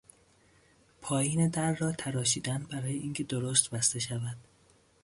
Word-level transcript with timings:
پایین 1.01 1.47
در 1.49 1.73
را 1.73 1.91
تراشیدن 1.91 2.67
برای 2.71 2.93
اینکه 2.93 3.23
درست 3.23 3.69
بسته 3.69 3.99
شود 3.99 4.37